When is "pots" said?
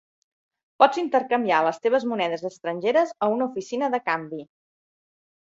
0.83-1.01